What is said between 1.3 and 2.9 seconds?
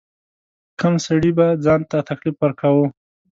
به ځان ته تکلیف ورکاوه.